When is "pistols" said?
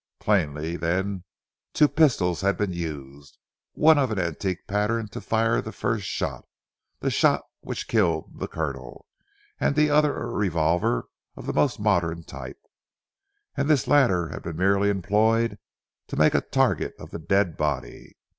1.87-2.41